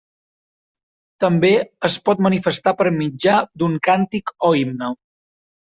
També 1.23 1.51
es 1.91 1.99
pot 2.09 2.25
manifestar 2.29 2.75
per 2.81 2.89
mitjà 2.97 3.37
d'un 3.61 3.79
càntic 3.91 4.37
o 4.51 4.55
himne. 4.65 4.93